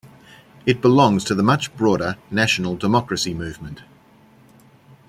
It 0.65 0.81
belongs 0.81 1.23
to 1.25 1.35
the 1.35 1.43
much 1.43 1.71
broader 1.77 2.17
National 2.31 2.75
Democracy 2.75 3.35
Movement. 3.35 3.83